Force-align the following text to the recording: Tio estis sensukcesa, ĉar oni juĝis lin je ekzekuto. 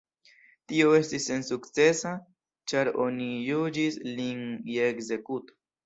Tio 0.71 0.93
estis 0.99 1.27
sensukcesa, 1.31 2.15
ĉar 2.73 2.93
oni 3.07 3.31
juĝis 3.53 4.05
lin 4.13 4.45
je 4.77 4.93
ekzekuto. 4.93 5.63